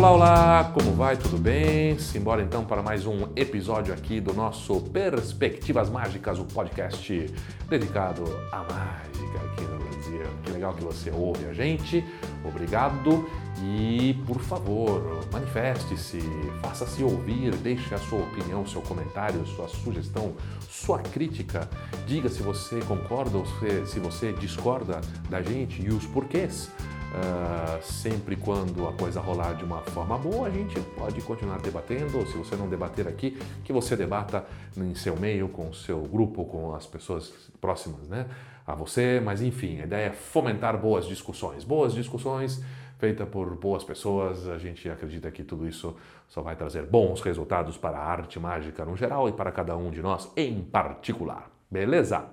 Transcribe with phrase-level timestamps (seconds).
[0.00, 1.14] Olá, olá, como vai?
[1.14, 1.98] Tudo bem?
[1.98, 7.30] Simbora então para mais um episódio aqui do nosso Perspectivas Mágicas, o podcast
[7.68, 10.22] dedicado à mágica aqui no Brasil.
[10.42, 12.02] Que legal que você ouve a gente,
[12.42, 13.28] obrigado
[13.62, 16.18] e por favor, manifeste-se,
[16.62, 20.32] faça-se ouvir, deixe a sua opinião, seu comentário, sua sugestão,
[20.66, 21.68] sua crítica.
[22.06, 23.44] Diga se você concorda ou
[23.84, 26.70] se você discorda da gente e os porquês.
[27.10, 32.24] Uh, sempre quando a coisa rolar de uma forma boa, a gente pode continuar debatendo,
[32.24, 34.44] se você não debater aqui, que você debata
[34.76, 38.26] em seu meio, com o seu grupo, com as pessoas próximas né,
[38.64, 41.64] a você, mas enfim, a ideia é fomentar boas discussões.
[41.64, 42.62] Boas discussões
[43.00, 45.96] feitas por boas pessoas, a gente acredita que tudo isso
[46.28, 49.90] só vai trazer bons resultados para a arte mágica no geral e para cada um
[49.90, 51.50] de nós em particular.
[51.68, 52.26] Beleza?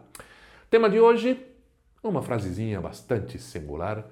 [0.70, 1.42] Tema de hoje,
[2.04, 4.06] uma frasezinha bastante singular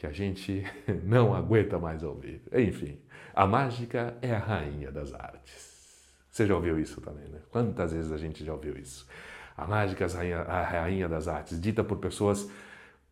[0.00, 0.64] que a gente
[1.04, 2.40] não aguenta mais ouvir.
[2.54, 2.98] Enfim,
[3.34, 6.06] a mágica é a rainha das artes.
[6.30, 7.38] Você já ouviu isso também, né?
[7.50, 9.06] Quantas vezes a gente já ouviu isso?
[9.54, 12.50] A mágica é a rainha das artes, dita por pessoas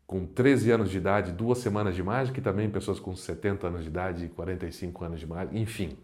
[0.06, 3.82] com 13 anos de idade, duas semanas de mágica, e também pessoas com 70 anos
[3.82, 5.94] de idade, 45 anos de mágica, enfim.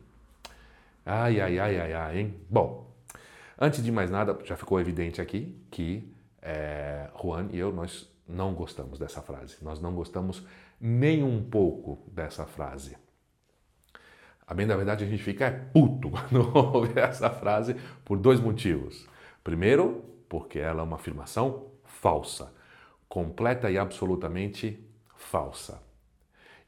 [1.07, 2.35] Ai, ai, ai, ai, ai, hein?
[2.51, 2.93] Bom,
[3.59, 6.07] antes de mais nada, já ficou evidente aqui que
[6.43, 9.57] é, Juan e eu, nós não gostamos dessa frase.
[9.63, 10.45] Nós não gostamos
[10.81, 12.97] nem um pouco dessa frase.
[14.47, 18.41] A bem da verdade, a gente fica é puto quando ouve essa frase por dois
[18.41, 19.09] motivos.
[19.43, 22.53] Primeiro, porque ela é uma afirmação falsa,
[23.09, 24.79] completa e absolutamente
[25.17, 25.83] falsa.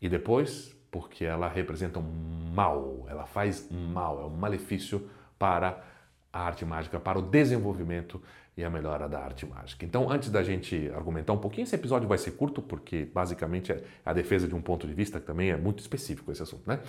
[0.01, 5.85] E depois, porque ela representa um mal, ela faz mal, é um malefício para
[6.33, 8.23] a arte mágica, para o desenvolvimento
[8.57, 9.85] e a melhora da arte mágica.
[9.85, 13.83] Então, antes da gente argumentar um pouquinho, esse episódio vai ser curto, porque basicamente é
[14.05, 16.81] a defesa de um ponto de vista que também é muito específico esse assunto, né?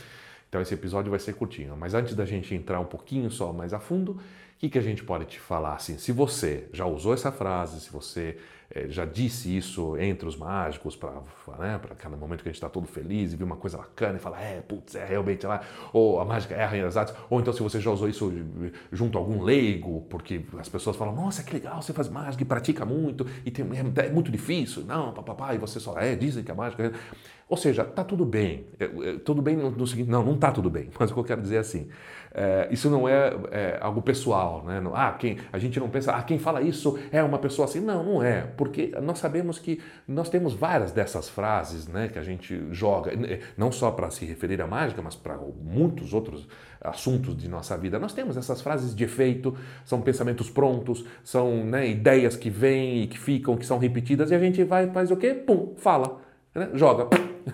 [0.48, 1.76] Então, esse episódio vai ser curtinho.
[1.76, 4.20] Mas antes da gente entrar um pouquinho só mais a fundo, o
[4.60, 5.76] que, que a gente pode te falar?
[5.76, 8.38] Assim, se você já usou essa frase, se você
[8.90, 11.22] já disse isso entre os mágicos, para
[11.58, 14.20] né, cada momento que a gente está todo feliz e viu uma coisa bacana e
[14.20, 15.62] fala, é, putz, é realmente lá,
[15.94, 18.32] ou a mágica é a rainha das artes, ou então se você já usou isso
[18.92, 22.46] junto a algum leigo, porque as pessoas falam, nossa, que legal, você faz mágica e
[22.46, 26.44] pratica muito, e tem, é, é muito difícil, não, papapá, e você só, é, dizem
[26.44, 26.92] que a mágica é...
[27.50, 28.66] Ou seja, tá tudo bem.
[28.78, 30.90] É, é, tudo bem no, no, seguinte, não, não tá tudo bem.
[31.00, 31.88] Mas o que eu quero dizer é assim,
[32.40, 34.80] é, isso não é, é, algo pessoal, né?
[34.94, 37.80] Ah, quem, a gente não pensa, ah, quem fala isso é uma pessoa assim.
[37.80, 42.22] Não, não é, porque nós sabemos que nós temos várias dessas frases, né, que a
[42.22, 43.12] gente joga,
[43.58, 46.48] não só para se referir à mágica, mas para muitos outros
[46.80, 47.98] assuntos de nossa vida.
[47.98, 53.08] Nós temos essas frases de efeito, são pensamentos prontos, são né, ideias que vêm e
[53.08, 55.34] que ficam, que são repetidas, e a gente vai, faz o quê?
[55.34, 56.22] Pum, fala,
[56.54, 56.70] né?
[56.76, 57.08] joga.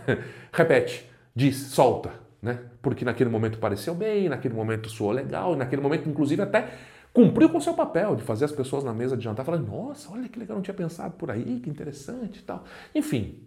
[0.52, 2.60] repete, diz, solta, né?
[2.82, 6.72] Porque naquele momento pareceu bem, naquele momento soou legal, naquele momento, inclusive, até
[7.14, 10.12] cumpriu com o seu papel de fazer as pessoas na mesa de jantar falarem, nossa,
[10.12, 12.66] olha que legal, não tinha pensado por aí, que interessante e tal.
[12.94, 13.40] Enfim,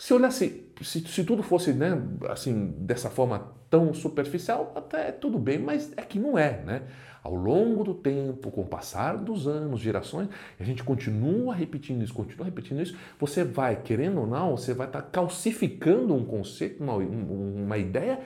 [0.00, 1.90] se olhasse, se, se tudo fosse né,
[2.30, 6.82] assim, dessa forma tão superficial, até tudo bem, mas é que não é, né?
[7.22, 12.14] Ao longo do tempo, com o passar dos anos, gerações, a gente continua repetindo isso,
[12.14, 16.82] continua repetindo isso, você vai, querendo ou não, você vai estar tá calcificando um conceito,
[16.82, 18.20] uma, uma ideia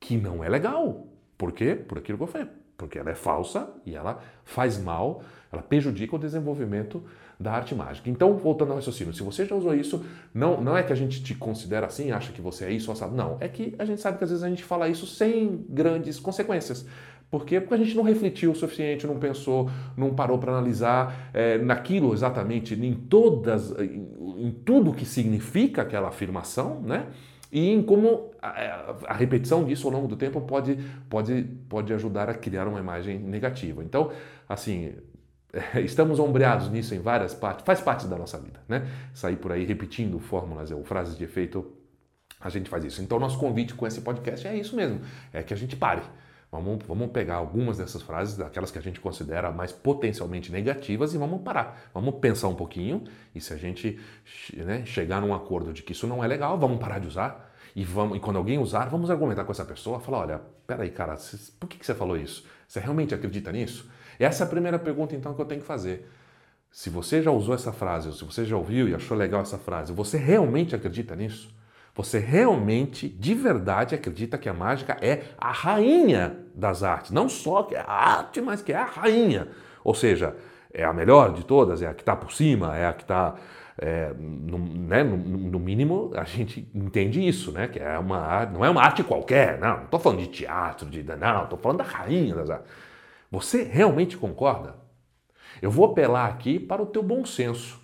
[0.00, 1.06] que não é legal.
[1.38, 1.76] Por quê?
[1.76, 2.48] Por aquilo que eu falei.
[2.78, 5.22] Porque ela é falsa e ela faz mal,
[5.52, 7.02] ela prejudica o desenvolvimento
[7.38, 8.08] da arte mágica.
[8.08, 11.22] Então, voltando ao raciocínio, se você já usou isso, não, não é que a gente
[11.22, 13.16] te considera assim, acha que você é isso, sabe?
[13.16, 16.18] Não, é que a gente sabe que às vezes a gente fala isso sem grandes
[16.18, 16.86] consequências.
[17.30, 17.60] Por quê?
[17.60, 22.14] Porque a gente não refletiu o suficiente, não pensou, não parou para analisar é, naquilo
[22.14, 24.08] exatamente, em todas, em,
[24.38, 27.06] em tudo que significa aquela afirmação, né?
[27.50, 30.78] E em como a, a, repetição disso ao longo do tempo pode,
[31.08, 33.82] pode, pode ajudar a criar uma imagem negativa.
[33.82, 34.12] Então,
[34.46, 34.94] assim,
[35.82, 38.86] estamos ombreados nisso em várias partes, faz parte da nossa vida, né?
[39.14, 41.72] Sair por aí repetindo fórmulas ou frases de efeito,
[42.40, 43.02] a gente faz isso.
[43.02, 45.00] Então, nosso convite com esse podcast é isso mesmo,
[45.32, 46.02] é que a gente pare.
[46.50, 51.18] Vamos, vamos pegar algumas dessas frases, daquelas que a gente considera mais potencialmente negativas, e
[51.18, 51.90] vamos parar.
[51.92, 54.00] Vamos pensar um pouquinho, e se a gente
[54.54, 57.47] né, chegar num acordo de que isso não é legal, vamos parar de usar.
[57.78, 61.14] E, vamos, e quando alguém usar, vamos argumentar com essa pessoa, falar, olha, peraí, cara,
[61.60, 62.44] por que, que você falou isso?
[62.66, 63.88] Você realmente acredita nisso?
[64.18, 66.10] Essa é a primeira pergunta, então, que eu tenho que fazer.
[66.72, 69.58] Se você já usou essa frase, ou se você já ouviu e achou legal essa
[69.58, 71.54] frase, você realmente acredita nisso?
[71.94, 77.12] Você realmente, de verdade, acredita que a mágica é a rainha das artes?
[77.12, 79.46] Não só que é a arte, mas que é a rainha.
[79.84, 80.34] Ou seja,
[80.72, 83.36] é a melhor de todas, é a que está por cima, é a que está.
[83.80, 87.68] É, no, né, no, no, mínimo, a gente entende isso, né?
[87.68, 89.76] Que é uma, não é uma arte qualquer, não.
[89.76, 92.70] Não estou falando de teatro, de não, estou falando da rainha das artes.
[93.30, 94.74] Você realmente concorda?
[95.62, 97.80] Eu vou apelar aqui para o teu bom senso,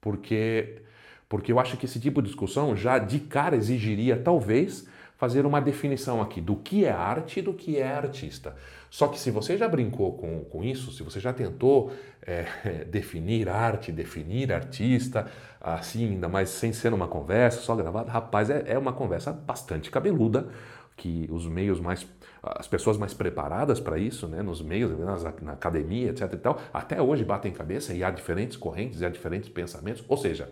[0.00, 0.82] porque,
[1.28, 4.86] porque eu acho que esse tipo de discussão já de cara exigiria, talvez,
[5.16, 8.54] fazer uma definição aqui do que é arte e do que é artista.
[8.90, 11.92] Só que se você já brincou com, com isso, se você já tentou
[12.22, 12.44] é,
[12.88, 15.26] definir arte, definir artista,
[15.60, 19.90] assim, ainda mais sem ser uma conversa, só gravada, rapaz, é, é uma conversa bastante
[19.90, 20.48] cabeluda,
[20.96, 22.06] que os meios mais
[22.42, 24.92] as pessoas mais preparadas para isso, né, nos meios,
[25.42, 29.08] na academia, etc e tal, até hoje batem cabeça e há diferentes correntes e há
[29.08, 30.04] diferentes pensamentos.
[30.06, 30.48] Ou seja,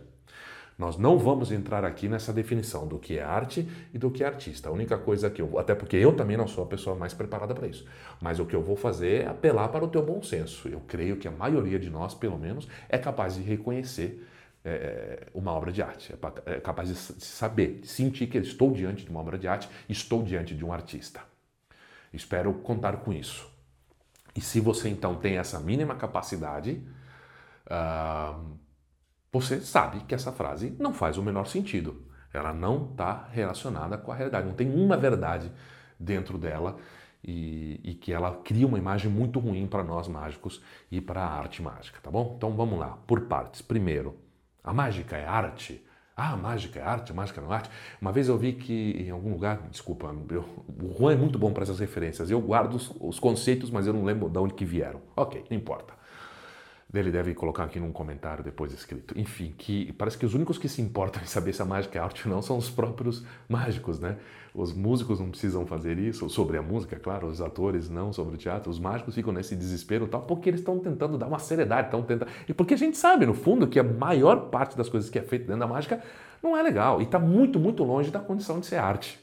[0.79, 4.27] nós não vamos entrar aqui nessa definição do que é arte e do que é
[4.27, 4.69] artista.
[4.69, 7.55] A única coisa que eu, até porque eu também não sou a pessoa mais preparada
[7.55, 7.87] para isso,
[8.21, 10.69] mas o que eu vou fazer é apelar para o teu bom senso.
[10.69, 14.27] Eu creio que a maioria de nós, pelo menos, é capaz de reconhecer
[14.65, 16.13] é, uma obra de arte,
[16.47, 19.69] é, é capaz de saber, de sentir que estou diante de uma obra de arte,
[19.89, 21.21] estou diante de um artista.
[22.13, 23.53] Espero contar com isso.
[24.35, 26.83] E se você então tem essa mínima capacidade,
[27.67, 28.57] uh,
[29.35, 32.05] você sabe que essa frase não faz o menor sentido.
[32.33, 35.51] Ela não está relacionada com a realidade, não tem uma verdade
[35.99, 36.77] dentro dela
[37.23, 41.37] e, e que ela cria uma imagem muito ruim para nós mágicos e para a
[41.37, 42.35] arte mágica, tá bom?
[42.37, 43.61] Então vamos lá, por partes.
[43.61, 44.17] Primeiro,
[44.63, 45.85] a mágica é arte?
[46.17, 47.71] Ah, mágica é arte, mágica não é arte.
[48.01, 50.45] Uma vez eu vi que em algum lugar, desculpa, eu,
[50.81, 52.31] o Juan é muito bom para essas referências.
[52.31, 55.03] Eu guardo os, os conceitos, mas eu não lembro de onde que vieram.
[55.17, 56.04] Ok, não importa.
[56.93, 59.19] Ele deve colocar aqui num comentário depois escrito.
[59.19, 62.03] Enfim, que parece que os únicos que se importam em saber se a mágica é
[62.03, 64.17] arte ou não são os próprios mágicos, né?
[64.55, 68.39] Os músicos não precisam fazer isso, sobre a música, claro, os atores não, sobre o
[68.39, 68.71] teatro.
[68.71, 72.31] Os mágicos ficam nesse desespero tal, porque eles estão tentando dar uma seriedade, estão tentando.
[72.49, 75.23] E porque a gente sabe, no fundo, que a maior parte das coisas que é
[75.23, 76.01] feita dentro da mágica
[76.41, 79.19] não é legal e está muito, muito longe da condição de ser arte.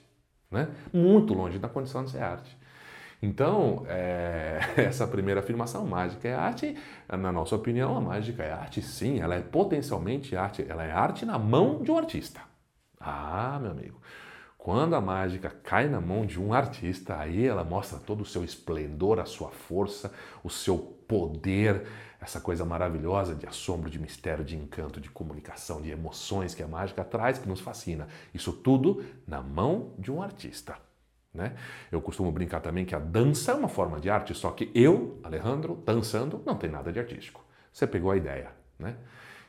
[0.51, 0.67] Né?
[0.91, 2.57] Muito longe da condição de ser arte.
[3.21, 6.75] Então, é, essa primeira afirmação, mágica é arte,
[7.07, 11.25] na nossa opinião, a mágica é arte sim, ela é potencialmente arte, ela é arte
[11.25, 12.41] na mão de um artista.
[12.99, 14.01] Ah, meu amigo,
[14.57, 18.43] quando a mágica cai na mão de um artista, aí ela mostra todo o seu
[18.43, 20.13] esplendor, a sua força,
[20.43, 20.77] o seu
[21.07, 21.87] poder,
[22.19, 26.67] essa coisa maravilhosa de assombro, de mistério, de encanto, de comunicação, de emoções que a
[26.67, 28.07] mágica traz, que nos fascina.
[28.33, 30.75] Isso tudo na mão de um artista.
[31.33, 31.53] Né?
[31.91, 35.19] Eu costumo brincar também que a dança é uma forma de arte, só que eu,
[35.23, 37.43] Alejandro, dançando, não tem nada de artístico.
[37.71, 38.51] Você pegou a ideia.
[38.77, 38.95] Né?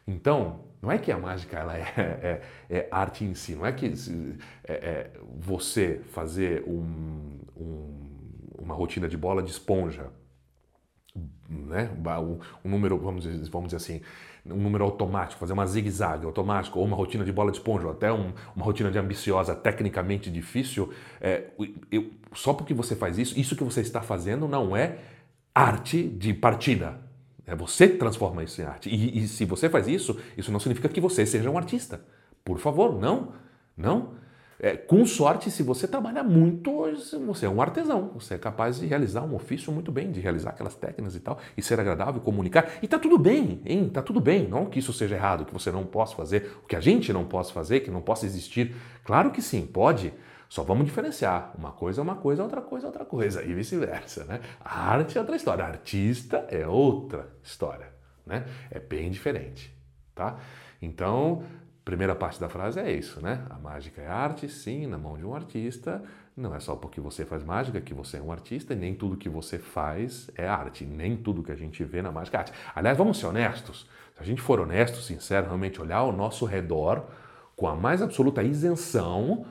[0.07, 3.73] Então, não é que a mágica ela é, é, é arte em si, não é
[3.73, 3.93] que
[4.65, 8.01] é, é você fazer um, um,
[8.59, 10.11] uma rotina de bola de esponja,
[11.53, 11.91] né?
[12.65, 14.01] um, número, vamos dizer, vamos dizer assim,
[14.47, 17.93] um número automático, fazer uma zigue-zague automático, ou uma rotina de bola de esponja, ou
[17.93, 21.45] até um, uma rotina de ambiciosa, tecnicamente difícil, é,
[21.91, 24.99] eu, só porque você faz isso, isso que você está fazendo não é
[25.55, 27.01] arte de partida.
[27.47, 28.89] É você que transforma isso em arte.
[28.89, 32.01] E, e se você faz isso, isso não significa que você seja um artista.
[32.45, 33.33] Por favor, não.
[33.77, 34.15] Não.
[34.65, 36.85] É, com sorte, se você trabalha muito,
[37.27, 40.51] você é um artesão, você é capaz de realizar um ofício muito bem, de realizar
[40.51, 42.75] aquelas técnicas e tal, e ser agradável, comunicar.
[42.81, 43.89] E tá tudo bem, hein?
[43.89, 44.47] Tá tudo bem.
[44.47, 47.25] Não que isso seja errado, que você não possa fazer, o que a gente não
[47.25, 48.73] possa fazer, que não possa existir.
[49.03, 50.15] Claro que sim, pode.
[50.49, 51.53] Só vamos diferenciar.
[51.59, 54.41] Uma coisa é uma coisa, outra coisa é outra coisa, e vice-versa, né?
[54.65, 57.89] A arte é outra história, a artista é outra história,
[58.25, 58.45] né?
[58.71, 59.77] É bem diferente,
[60.15, 60.39] tá?
[60.81, 61.43] Então,
[61.85, 63.45] primeira parte da frase é isso, né?
[63.51, 66.03] A mágica é arte, sim, na mão de um artista.
[66.37, 69.17] Não é só porque você faz mágica que você é um artista, e nem tudo
[69.17, 72.53] que você faz é arte, nem tudo que a gente vê na mágica é arte.
[72.75, 73.89] Aliás, vamos ser honestos.
[74.15, 77.05] Se a gente for honesto, sincero, realmente olhar ao nosso redor
[77.57, 79.45] com a mais absoluta isenção,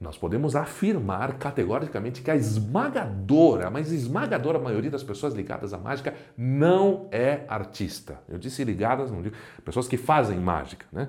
[0.00, 6.14] nós podemos afirmar categoricamente que a esmagadora, mas esmagadora maioria das pessoas ligadas à mágica
[6.36, 8.18] não é artista.
[8.28, 11.08] Eu disse ligadas, não digo, pessoas que fazem mágica, né?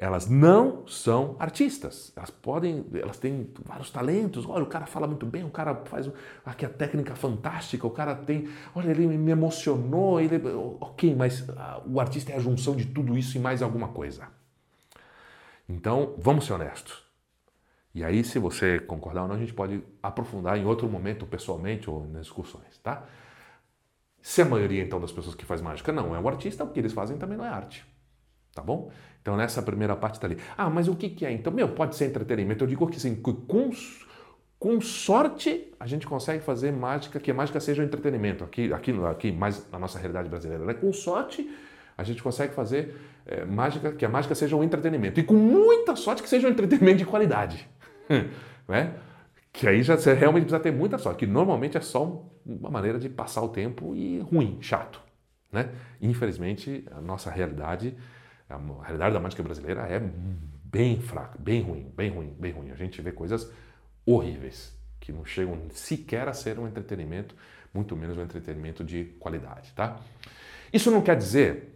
[0.00, 2.12] Elas não são artistas.
[2.14, 4.46] Elas podem, elas têm vários talentos.
[4.46, 6.08] Olha, o cara fala muito bem, o cara faz
[6.46, 10.40] aqui a técnica fantástica, o cara tem, olha, ele me emocionou, ele,
[10.80, 14.28] ok, mas uh, o artista é a junção de tudo isso e mais alguma coisa.
[15.68, 17.02] Então, vamos ser honestos.
[17.92, 21.90] E aí, se você concordar ou não, a gente pode aprofundar em outro momento, pessoalmente
[21.90, 23.04] ou nas discussões, tá?
[24.22, 26.78] Se a maioria, então, das pessoas que faz mágica não é o artista, o que
[26.78, 27.84] eles fazem também não é arte.
[28.58, 28.90] Tá bom?
[29.22, 30.36] Então, nessa primeira parte está ali.
[30.56, 31.30] Ah, mas o que, que é?
[31.30, 32.64] Então, meu, pode ser entretenimento.
[32.64, 33.70] Eu digo que sim, com,
[34.58, 38.92] Com sorte, a gente consegue fazer mágica, que a mágica seja um entretenimento, aqui, aqui,
[39.06, 40.64] aqui mais na nossa realidade brasileira.
[40.64, 40.74] Né?
[40.74, 41.48] Com sorte,
[41.96, 45.20] a gente consegue fazer é, mágica, que a mágica seja um entretenimento.
[45.20, 47.68] E com muita sorte que seja um entretenimento de qualidade.
[48.66, 48.94] né?
[49.52, 52.98] Que aí já você realmente precisa ter muita sorte, que normalmente é só uma maneira
[52.98, 55.00] de passar o tempo e ruim, chato.
[55.52, 55.68] Né?
[56.00, 57.96] Infelizmente, a nossa realidade,
[58.48, 60.00] a realidade da mágica brasileira é
[60.64, 62.70] bem fraca, bem ruim, bem ruim, bem ruim.
[62.70, 63.50] A gente vê coisas
[64.04, 67.34] horríveis que não chegam sequer a ser um entretenimento,
[67.72, 69.98] muito menos um entretenimento de qualidade, tá?
[70.72, 71.74] Isso não quer dizer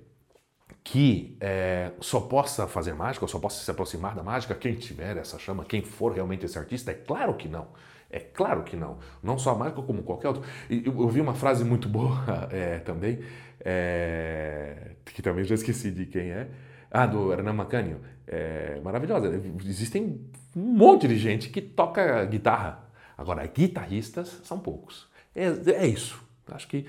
[0.84, 5.16] que é, só possa fazer mágica, ou só possa se aproximar da mágica quem tiver
[5.16, 6.90] essa chama, quem for realmente esse artista?
[6.90, 7.68] É claro que não.
[8.10, 8.98] É claro que não.
[9.22, 10.42] Não só a mágica, como qualquer outro.
[10.68, 13.20] E eu, ouvi uma frase muito boa é, também,
[13.64, 16.49] é, que também já esqueci de quem é.
[16.90, 18.00] Ah, do Hernan Macânio.
[18.26, 19.28] É, maravilhosa.
[19.64, 20.21] Existem
[20.54, 22.85] um monte de gente que toca guitarra.
[23.16, 25.09] Agora, guitarristas são poucos.
[25.35, 26.23] É, é isso.
[26.49, 26.87] Acho que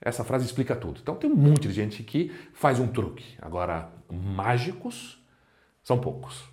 [0.00, 1.00] essa frase explica tudo.
[1.02, 3.24] Então tem um monte de gente que faz um truque.
[3.40, 5.22] Agora, mágicos
[5.82, 6.44] são poucos.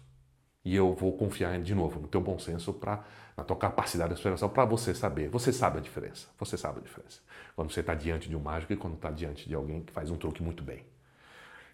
[0.63, 3.03] E eu vou confiar de novo no teu bom senso para
[3.35, 5.27] na tua capacidade de explicação para você saber.
[5.29, 6.27] Você sabe a diferença.
[6.39, 7.19] Você sabe a diferença.
[7.55, 10.11] Quando você está diante de um mágico e quando está diante de alguém que faz
[10.11, 10.85] um truque muito bem.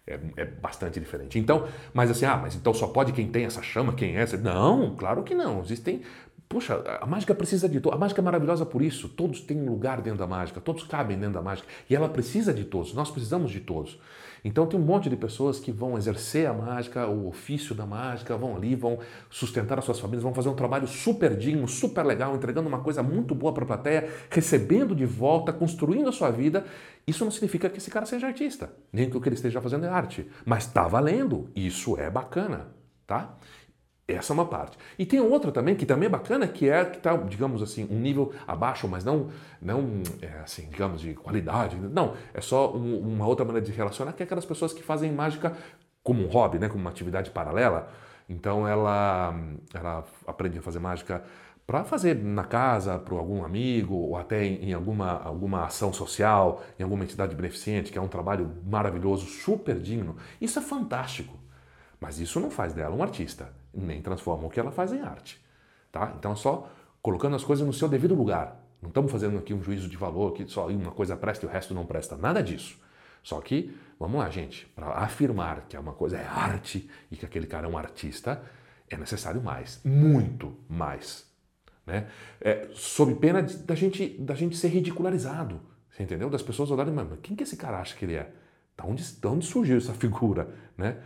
[0.06, 1.38] É, é, bastante diferente.
[1.38, 4.36] Então, mas assim, ah, mas então só pode quem tem essa chama, quem é essa?
[4.36, 5.60] Não, claro que não.
[5.60, 6.02] Existem
[6.50, 7.96] Poxa, a mágica precisa de todos.
[7.96, 9.08] A mágica é maravilhosa por isso.
[9.08, 11.68] Todos têm um lugar dentro da mágica, todos cabem dentro da mágica.
[11.88, 14.00] E ela precisa de todos, nós precisamos de todos.
[14.44, 18.36] Então tem um monte de pessoas que vão exercer a mágica, o ofício da mágica,
[18.36, 22.34] vão ali, vão sustentar as suas famílias, vão fazer um trabalho super digno, super legal,
[22.34, 26.64] entregando uma coisa muito boa para a plateia, recebendo de volta, construindo a sua vida.
[27.06, 29.84] Isso não significa que esse cara seja artista, nem que o que ele esteja fazendo
[29.84, 30.26] é arte.
[30.44, 32.68] Mas está valendo, isso é bacana,
[33.06, 33.36] tá?
[34.14, 34.76] Essa é uma parte.
[34.98, 37.98] E tem outra também que também é bacana, que é que está, digamos assim, um
[37.98, 39.28] nível abaixo, mas não,
[39.60, 41.76] não é, assim, digamos, de qualidade.
[41.76, 45.12] Não, é só um, uma outra maneira de relacionar, que é aquelas pessoas que fazem
[45.12, 45.56] mágica
[46.02, 47.90] como um hobby, né, como uma atividade paralela.
[48.28, 49.34] Então ela,
[49.74, 51.22] ela aprende a fazer mágica
[51.66, 56.62] para fazer na casa, para algum amigo, ou até em, em alguma, alguma ação social,
[56.78, 60.16] em alguma entidade beneficente, que é um trabalho maravilhoso, super digno.
[60.40, 61.38] Isso é fantástico.
[62.00, 65.40] Mas isso não faz dela um artista, nem transforma o que ela faz em arte.
[65.90, 66.14] Tá?
[66.18, 66.70] Então, é só
[67.02, 68.60] colocando as coisas no seu devido lugar.
[68.80, 71.52] Não estamos fazendo aqui um juízo de valor que só uma coisa presta e o
[71.52, 72.16] resto não presta.
[72.16, 72.78] Nada disso.
[73.22, 77.46] Só que, vamos lá, gente, para afirmar que uma coisa é arte e que aquele
[77.46, 78.42] cara é um artista,
[78.88, 81.28] é necessário mais, muito mais.
[81.86, 82.08] Né?
[82.40, 85.60] É, sob pena de, da, gente, da gente ser ridicularizado.
[85.90, 86.30] Você entendeu?
[86.30, 88.32] Das pessoas olharem, mas quem que esse cara acha que ele é?
[88.76, 90.48] Da onde, da onde surgiu essa figura?
[90.76, 90.96] Né?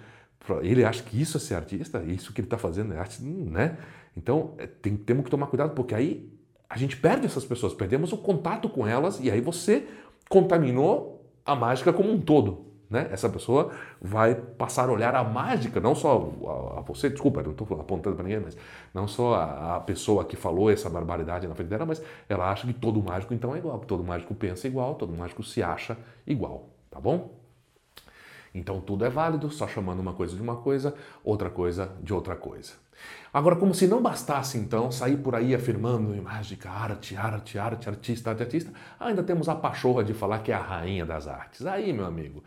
[0.62, 3.78] Ele acha que isso é ser artista, isso que ele está fazendo é arte, né?
[4.16, 6.30] Então é, tem, temos que tomar cuidado, porque aí
[6.68, 9.86] a gente perde essas pessoas, perdemos o contato com elas e aí você
[10.28, 12.72] contaminou a mágica como um todo.
[12.88, 13.08] Né?
[13.10, 17.52] Essa pessoa vai passar a olhar a mágica, não só a, a você, desculpa, não
[17.52, 18.56] estou apontando para ninguém, mas
[18.92, 22.66] não só a, a, pessoa que falou essa barbaridade na frente dela, mas ela acha
[22.66, 25.96] que todo mágico então é igual, todo mágico pensa igual, todo mágico se acha
[26.26, 27.43] igual, tá bom?
[28.54, 30.94] Então tudo é válido, só chamando uma coisa de uma coisa,
[31.24, 32.72] outra coisa de outra coisa.
[33.32, 38.30] Agora, como se não bastasse então sair por aí afirmando mágica, arte, arte, arte, artista,
[38.30, 41.66] arte, artista, ainda temos a pachorra de falar que é a rainha das artes.
[41.66, 42.44] Aí, meu amigo,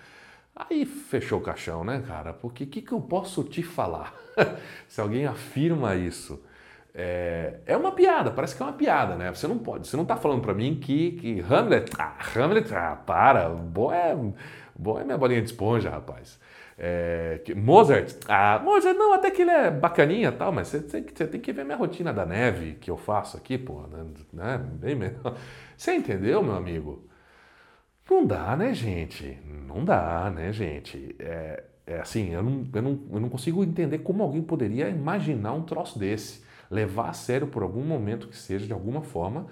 [0.56, 2.32] aí fechou o caixão, né, cara?
[2.32, 4.14] Porque o que, que eu posso te falar?
[4.88, 6.42] se alguém afirma isso,
[6.96, 9.32] é, é, uma piada, parece que é uma piada, né?
[9.32, 12.96] Você não pode, você não está falando para mim que, que Hamlet, ah, Hamlet, ah,
[13.06, 14.16] para, boa é
[14.78, 16.40] Bom é minha bolinha de esponja, rapaz.
[16.78, 21.52] É, Mozart, ah, Mozart não, até que ele é bacaninha tal, mas você, tem que
[21.52, 24.06] ver minha rotina da neve que eu faço aqui, pô, né?
[24.32, 25.36] né bem melhor.
[25.76, 27.08] Você entendeu, meu amigo?
[28.10, 29.38] Não dá, né, gente?
[29.46, 31.16] Não dá, né, gente?
[31.20, 35.54] É, é assim, eu não, eu, não, eu não consigo entender como alguém poderia imaginar
[35.54, 39.48] um troço desse, levar a sério por algum momento que seja, de alguma forma,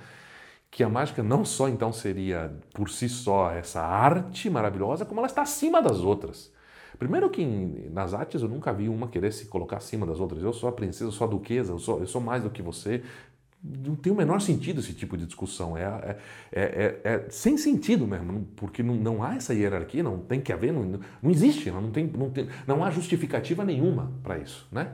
[0.75, 5.27] que a mágica não só então seria por si só essa arte maravilhosa, como ela
[5.27, 6.51] está acima das outras.
[7.00, 7.46] Primeiro que
[7.94, 10.44] nas artes eu nunca vi uma querer se colocar acima das outras.
[10.44, 12.62] Eu sou a princesa, eu sou a duquesa, eu sou, eu sou mais do que
[12.62, 13.01] você.
[13.63, 15.77] Não tem o menor sentido esse tipo de discussão.
[15.77, 16.17] É, é,
[16.51, 20.51] é, é, é sem sentido mesmo, porque não, não, há essa hierarquia, não tem que
[20.51, 24.67] haver, não, não existe, não, tem, não, tem, não há justificativa nenhuma para isso.
[24.70, 24.91] Né?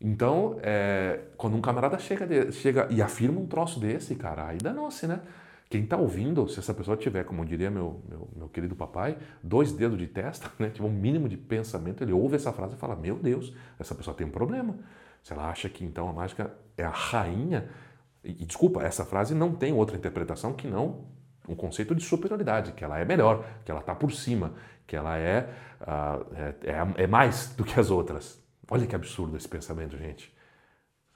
[0.00, 4.58] Então, é, quando um camarada chega, de, chega e afirma um troço desse, cara, aí
[4.58, 5.20] danou-se, né?
[5.68, 9.72] Quem está ouvindo, se essa pessoa tiver, como diria meu, meu, meu, querido papai, dois
[9.72, 13.16] dedos de testa, né, um mínimo de pensamento, ele ouve essa frase e fala: Meu
[13.16, 14.78] Deus, essa pessoa tem um problema.
[15.22, 17.68] Se ela acha que então a mágica é a rainha,
[18.22, 21.06] E desculpa, essa frase não tem outra interpretação que não
[21.48, 24.54] um conceito de superioridade, que ela é melhor, que ela está por cima,
[24.86, 25.48] que ela é,
[25.80, 26.26] uh,
[26.62, 28.42] é, é, mais do que as outras.
[28.70, 30.34] Olha que absurdo esse pensamento, gente.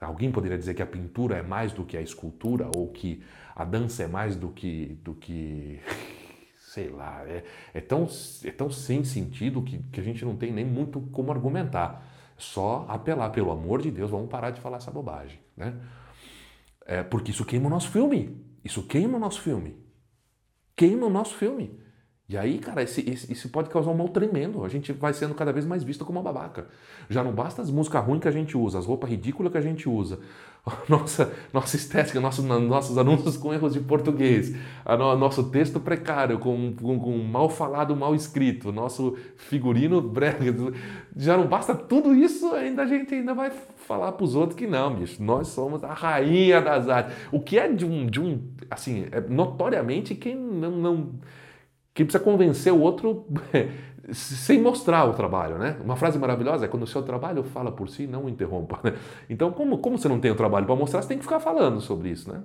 [0.00, 3.22] Alguém poderia dizer que a pintura é mais do que a escultura ou que
[3.54, 5.80] a dança é mais do que, do que
[6.56, 8.08] sei lá, é, é, tão,
[8.44, 12.06] é tão sem sentido que, que a gente não tem nem muito como argumentar.
[12.38, 15.38] Só apelar, pelo amor de Deus, vamos parar de falar essa bobagem.
[15.54, 15.74] Né?
[16.86, 18.42] É, porque isso queima o nosso filme.
[18.64, 19.76] Isso queima o nosso filme.
[20.74, 21.78] Queima o nosso filme.
[22.30, 24.64] E aí, cara, esse, esse, isso pode causar um mal tremendo.
[24.64, 26.68] A gente vai sendo cada vez mais visto como uma babaca.
[27.08, 29.60] Já não basta as músicas ruins que a gente usa, as roupas ridículas que a
[29.60, 30.20] gente usa,
[30.88, 34.54] nossa, nossa estética, nosso, nossos anúncios com erros de português,
[34.86, 40.72] no, nosso texto precário, com, com, com, mal falado, mal escrito, nosso figurino brega.
[41.16, 44.68] Já não basta tudo isso, ainda a gente ainda vai falar para os outros que
[44.68, 47.12] não, bicho, nós somos a rainha das artes.
[47.32, 51.10] O que é de um, de um assim, é notoriamente quem não, não
[51.94, 53.26] que precisa convencer o outro
[54.12, 55.76] sem mostrar o trabalho, né?
[55.82, 58.80] Uma frase maravilhosa é quando o seu trabalho fala por si, não interrompa.
[58.82, 58.96] Né?
[59.28, 61.80] Então, como, como você não tem o trabalho para mostrar, você tem que ficar falando
[61.80, 62.42] sobre isso, né?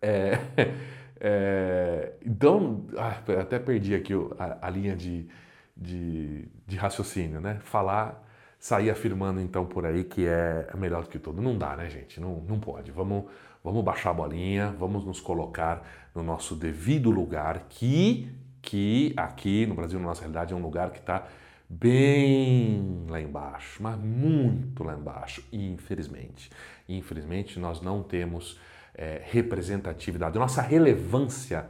[0.00, 0.38] É,
[1.20, 5.28] é, então, ah, até perdi aqui a, a linha de,
[5.76, 7.58] de, de, raciocínio, né?
[7.62, 8.22] Falar,
[8.62, 11.42] sair afirmando então por aí que é melhor do que tudo.
[11.42, 12.20] Não dá, né, gente?
[12.20, 12.92] Não, não pode.
[12.92, 13.24] Vamos,
[13.62, 18.30] vamos baixar a bolinha, vamos nos colocar no nosso devido lugar que
[18.62, 21.26] que aqui no Brasil, na nossa realidade, é um lugar que está
[21.68, 26.48] bem lá embaixo, mas muito lá embaixo, infelizmente.
[26.88, 28.60] Infelizmente, nós não temos
[28.94, 30.38] é, representatividade.
[30.38, 31.66] Nossa relevância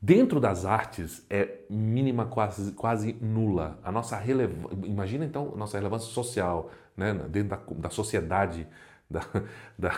[0.00, 3.78] dentro das artes é mínima, quase, quase nula.
[3.82, 8.66] A nossa relevância, imagina então nossa relevância social, né, dentro da, da sociedade
[9.10, 9.22] da,
[9.78, 9.94] da,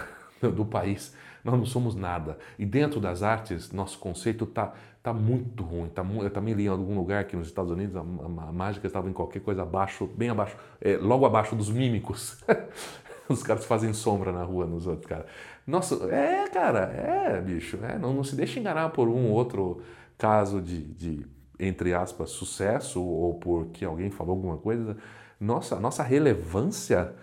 [0.49, 1.15] do país.
[1.43, 2.39] Nós não somos nada.
[2.59, 5.89] E dentro das artes, nosso conceito está tá muito ruim.
[5.89, 8.87] Tá, eu também li em algum lugar aqui nos Estados Unidos, a, a, a mágica
[8.87, 12.43] estava em qualquer coisa abaixo, bem abaixo, é, logo abaixo dos mímicos.
[13.29, 15.25] Os caras fazem sombra na rua nos outros, cara.
[15.71, 17.79] Nossa, é, cara, é, bicho.
[17.85, 19.83] É, não, não se deixe enganar por um outro
[20.19, 21.27] caso de, de,
[21.59, 24.97] entre aspas, sucesso ou porque alguém falou alguma coisa.
[25.39, 27.15] Nossa, nossa relevância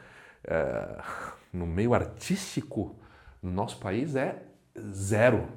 [0.43, 1.01] é,
[1.53, 2.95] no meio artístico
[3.41, 4.41] no nosso país é
[4.79, 5.47] zero,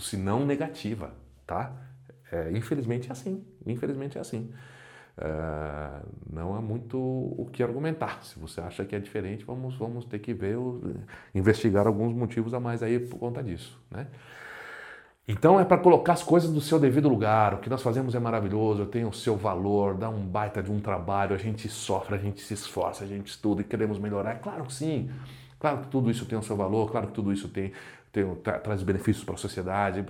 [0.00, 1.12] se não negativa
[1.50, 1.72] tá?
[2.30, 4.52] É, infelizmente é assim, infelizmente é assim.
[5.22, 6.00] É,
[6.32, 8.24] não há muito o que argumentar.
[8.24, 10.56] Se você acha que é diferente, vamos, vamos ter que ver,
[11.34, 14.06] investigar alguns motivos a mais aí por conta disso, né?
[15.28, 17.54] Então é para colocar as coisas no seu devido lugar.
[17.54, 20.80] O que nós fazemos é maravilhoso, tem o seu valor, dá um baita de um
[20.80, 24.40] trabalho, a gente sofre, a gente se esforça, a gente estuda e queremos melhorar.
[24.40, 25.10] Claro que sim.
[25.60, 27.70] Claro que tudo isso tem o seu valor, claro que tudo isso tem
[28.12, 30.04] tem, traz benefícios para a sociedade,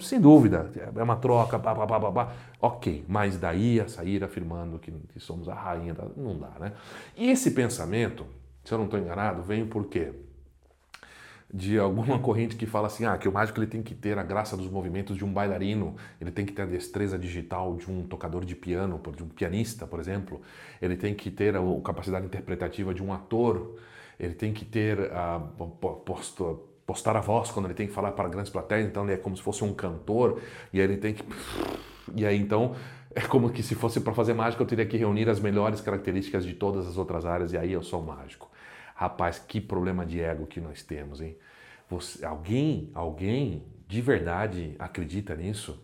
[0.00, 4.78] sem dúvida, é uma troca, pá, pá, pá, pá, ok, mas daí a sair afirmando
[4.78, 6.72] que, que somos a rainha, da, não dá, né?
[7.16, 8.26] E esse pensamento,
[8.64, 10.12] se eu não estou enganado, vem por quê?
[11.52, 14.22] De alguma corrente que fala assim, ah, que o mágico ele tem que ter a
[14.22, 18.06] graça dos movimentos de um bailarino, ele tem que ter a destreza digital de um
[18.06, 20.42] tocador de piano, de um pianista, por exemplo,
[20.82, 23.78] ele tem que ter a capacidade interpretativa de um ator,
[24.20, 25.40] ele tem que ter a
[26.04, 29.16] postura postar a voz quando ele tem que falar para grandes plateias, então ele é
[29.18, 30.40] como se fosse um cantor,
[30.72, 31.22] e aí ele tem que.
[32.16, 32.74] E aí então
[33.14, 36.46] é como que se fosse para fazer mágica eu teria que reunir as melhores características
[36.46, 38.50] de todas as outras áreas, e aí eu sou mágico.
[38.94, 41.36] Rapaz, que problema de ego que nós temos, hein?
[41.90, 45.78] Você, alguém, alguém de verdade acredita nisso?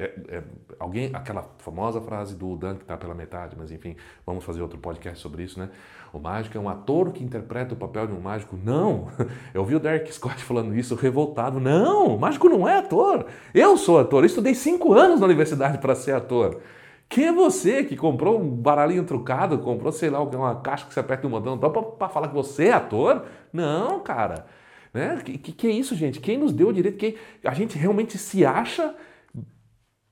[0.00, 0.42] É, é,
[0.78, 4.78] alguém, aquela famosa frase do Dan que está pela metade, mas enfim, vamos fazer outro
[4.78, 5.68] podcast sobre isso, né?
[6.10, 8.58] O mágico é um ator que interpreta o papel de um mágico.
[8.64, 9.08] Não!
[9.52, 11.60] Eu ouvi o Derek Scott falando isso, revoltado.
[11.60, 12.16] Não!
[12.16, 13.26] O mágico não é ator!
[13.52, 14.22] Eu sou ator!
[14.22, 16.62] Eu estudei cinco anos na universidade para ser ator.
[17.06, 21.00] Quem é você que comprou um baralhinho trucado, comprou, sei lá, uma caixa que você
[21.00, 23.26] aperta um botão para falar que você é ator?
[23.52, 24.46] Não, cara!
[24.94, 25.20] Né?
[25.22, 26.20] Que, que, que é isso, gente?
[26.20, 26.96] Quem nos deu o direito?
[26.96, 28.94] Que a gente realmente se acha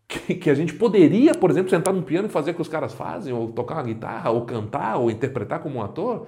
[0.09, 2.69] que, que, a gente poderia, por exemplo, sentar num piano e fazer o que os
[2.69, 6.27] caras fazem, ou tocar uma guitarra, ou cantar, ou interpretar como um ator?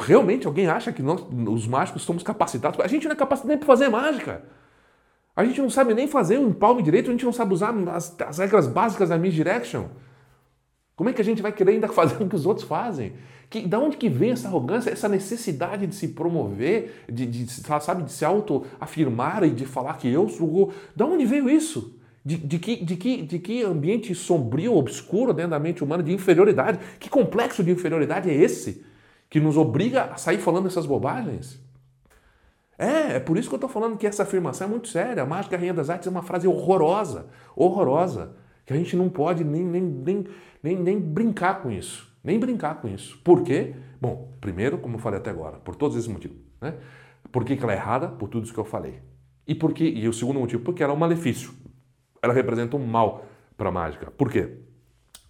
[0.00, 2.80] Realmente alguém acha que nós, os mágicos, somos capacitados?
[2.80, 4.42] A gente não é capacitado nem para fazer mágica.
[5.36, 8.20] A gente não sabe nem fazer um palme direito, a gente não sabe usar as,
[8.20, 9.86] as regras básicas da misdirection.
[10.96, 13.12] Como é que a gente vai querer ainda fazer o que os outros fazem?
[13.48, 18.02] Que, da onde que vem essa arrogância, essa necessidade de se promover, de, de sabe,
[18.02, 20.72] de se autoafirmar e de falar que eu sou...
[20.94, 21.99] Da onde veio isso?
[22.24, 26.12] De, de, que, de, que, de que ambiente sombrio, obscuro dentro da mente humana, de
[26.12, 26.78] inferioridade?
[26.98, 28.84] Que complexo de inferioridade é esse
[29.28, 31.60] que nos obriga a sair falando essas bobagens?
[32.76, 35.22] É, é por isso que eu estou falando que essa afirmação é muito séria.
[35.22, 39.44] A mágica Rainha das Artes é uma frase horrorosa, horrorosa, que a gente não pode
[39.44, 40.26] nem, nem, nem,
[40.62, 42.10] nem, nem brincar com isso.
[42.24, 43.18] Nem brincar com isso.
[43.22, 43.74] Por quê?
[44.00, 46.38] Bom, primeiro, como eu falei até agora, por todos esses motivos.
[46.60, 46.74] Né?
[47.30, 48.08] Por que, ela é errada?
[48.08, 49.00] Por tudo isso que eu falei.
[49.46, 51.52] E, por que, e o segundo motivo, porque ela é um malefício.
[52.22, 53.24] Ela representa um mal
[53.56, 54.10] para a mágica.
[54.10, 54.48] Por quê?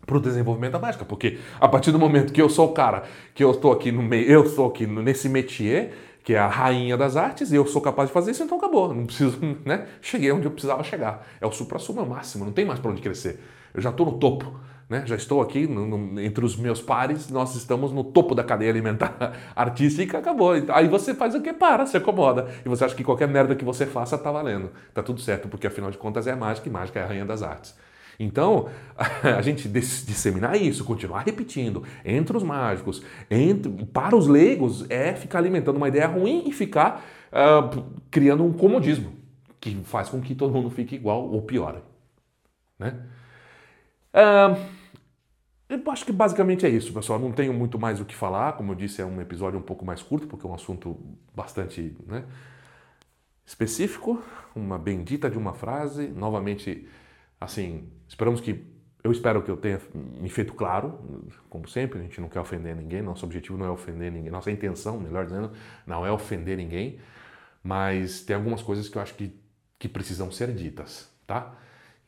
[0.06, 1.04] Para o desenvolvimento da mágica.
[1.04, 4.02] Porque a partir do momento que eu sou o cara, que eu estou aqui no
[4.02, 7.80] meio, eu estou aqui nesse métier, que é a rainha das artes, e eu sou
[7.80, 8.94] capaz de fazer isso, então acabou.
[8.94, 9.86] Não preciso, né?
[10.00, 11.26] Cheguei onde eu precisava chegar.
[11.40, 13.40] É o supra-sumo, é o máximo, não tem mais para onde crescer.
[13.72, 14.52] Eu já estou no topo.
[14.90, 15.04] Né?
[15.06, 18.72] Já estou aqui no, no, entre os meus pares, nós estamos no topo da cadeia
[18.72, 20.52] alimentar artística, acabou.
[20.68, 21.52] Aí você faz o que?
[21.52, 22.48] Para, se acomoda.
[22.66, 24.72] E você acha que qualquer merda que você faça está valendo.
[24.92, 27.40] Tá tudo certo, porque afinal de contas é mágica e mágica é a rainha das
[27.40, 27.72] artes.
[28.22, 28.68] Então,
[29.36, 35.38] a gente disseminar isso, continuar repetindo entre os mágicos, entre, para os leigos, é ficar
[35.38, 37.02] alimentando uma ideia ruim e ficar
[37.32, 39.14] uh, criando um comodismo
[39.58, 41.80] que faz com que todo mundo fique igual ou pior.
[42.78, 42.94] Né?
[44.14, 44.80] Uh,
[45.70, 47.18] eu acho que basicamente é isso, pessoal.
[47.18, 48.52] Não tenho muito mais o que falar.
[48.52, 50.98] Como eu disse, é um episódio um pouco mais curto, porque é um assunto
[51.34, 52.24] bastante né,
[53.46, 54.22] específico.
[54.54, 56.08] Uma bendita de uma frase.
[56.08, 56.88] Novamente,
[57.40, 58.68] assim, esperamos que.
[59.02, 61.00] Eu espero que eu tenha me feito claro,
[61.48, 64.50] como sempre, a gente não quer ofender ninguém, nosso objetivo não é ofender ninguém, nossa
[64.50, 65.52] intenção, melhor dizendo,
[65.86, 66.98] não é ofender ninguém,
[67.62, 69.34] mas tem algumas coisas que eu acho que,
[69.78, 71.56] que precisam ser ditas, tá?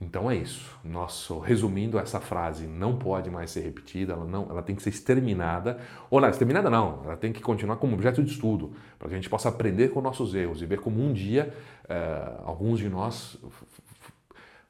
[0.02, 0.76] Então é isso.
[0.84, 4.90] Nosso, resumindo, essa frase não pode mais ser repetida, ela, não, ela tem que ser
[4.90, 5.78] exterminada.
[6.10, 9.16] Ou não, exterminada não, ela tem que continuar como objeto de estudo, para que a
[9.16, 11.54] gente possa aprender com nossos erros e ver como um dia
[11.88, 13.38] é, alguns de nós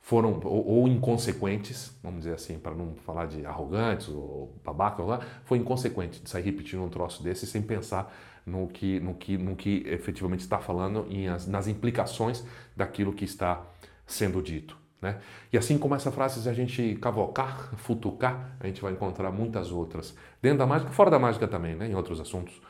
[0.02, 5.02] foram ou, ou, inconsequentes, vamos dizer assim, para não falar de arrogantes ou babaca,
[5.44, 8.12] foi inconsequente de sair repetindo um troço desse sem pensar
[8.44, 12.44] no que, no que, no que efetivamente está falando e nas implicações
[12.76, 13.64] daquilo que está
[14.04, 14.76] sendo dito.
[15.00, 15.20] Né?
[15.52, 19.70] E assim como essa frase, se a gente cavocar, futucar, a gente vai encontrar muitas
[19.70, 20.16] outras.
[20.40, 21.86] Dentro da mágica, fora da mágica também, né?
[21.86, 22.60] em outros assuntos,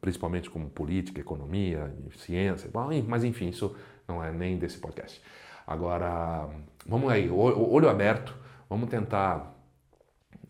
[0.00, 2.68] principalmente como política, economia, ciência,
[3.06, 3.74] mas enfim, isso
[4.06, 5.22] não é nem desse podcast.
[5.66, 6.48] Agora,
[6.86, 8.36] vamos aí, olho aberto,
[8.68, 9.52] vamos tentar.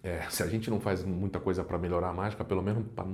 [0.02, 3.06] É, se a gente não faz muita coisa para melhorar a mágica, pelo menos pra,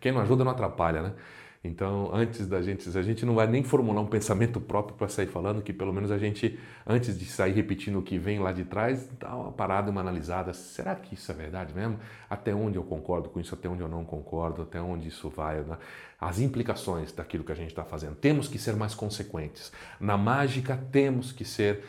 [0.00, 1.14] quem não ajuda não atrapalha, né?
[1.62, 5.26] Então, antes da gente, a gente não vai nem formular um pensamento próprio para sair
[5.26, 8.64] falando, que pelo menos a gente, antes de sair repetindo o que vem lá de
[8.64, 10.52] trás, dá uma parada, uma analisada.
[10.52, 11.98] Será que isso é verdade mesmo?
[12.30, 15.60] Até onde eu concordo com isso, até onde eu não concordo, até onde isso vai,
[15.62, 15.76] né?
[16.20, 18.14] as implicações daquilo que a gente está fazendo.
[18.14, 19.72] Temos que ser mais consequentes.
[20.00, 21.84] Na mágica, temos que ser,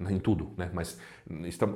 [0.00, 0.70] em tudo, né?
[0.72, 0.98] mas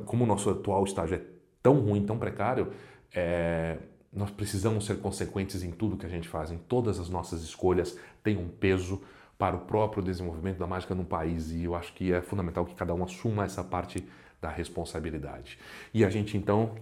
[0.04, 1.22] como o nosso atual estágio é
[1.62, 2.72] tão ruim, tão precário,
[3.14, 3.78] é,
[4.12, 7.96] nós precisamos ser consequentes em tudo que a gente faz, em todas as nossas escolhas
[8.22, 9.02] têm um peso
[9.38, 12.74] para o próprio desenvolvimento da mágica no país e eu acho que é fundamental que
[12.74, 14.06] cada um assuma essa parte
[14.40, 15.58] da responsabilidade.
[15.94, 16.74] E a gente então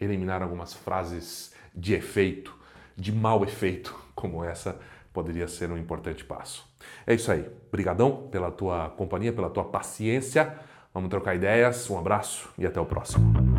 [0.00, 2.56] eliminar algumas frases de efeito,
[2.96, 4.78] de mau efeito, como essa
[5.12, 6.68] poderia ser um importante passo.
[7.06, 7.48] É isso aí.
[7.68, 10.56] Obrigadão pela tua companhia, pela tua paciência.
[10.94, 11.88] Vamos trocar ideias.
[11.90, 13.49] Um abraço e até o próximo.